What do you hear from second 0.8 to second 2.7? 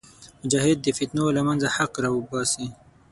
د فتنو له منځه حق راوباسي.